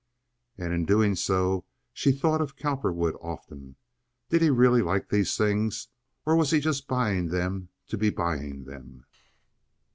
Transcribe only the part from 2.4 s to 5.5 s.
of Cowperwood often. Did he really like these